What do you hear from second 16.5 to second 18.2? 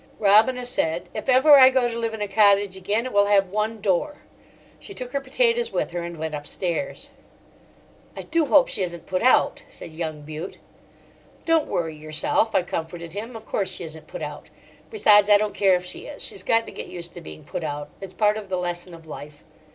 to get used to being put out; it's